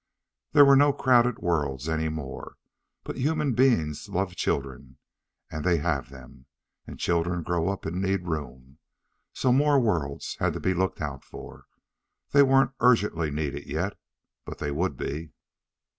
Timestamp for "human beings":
3.17-4.09